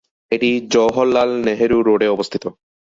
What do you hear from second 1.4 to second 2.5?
নেহেরু রোডে অবস্থিত।